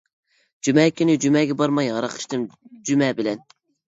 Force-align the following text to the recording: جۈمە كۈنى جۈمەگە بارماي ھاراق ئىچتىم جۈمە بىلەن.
جۈمە 0.67 0.85
كۈنى 1.01 1.17
جۈمەگە 1.25 1.57
بارماي 1.59 1.91
ھاراق 1.97 2.15
ئىچتىم 2.21 2.47
جۈمە 2.91 3.11
بىلەن. 3.21 3.45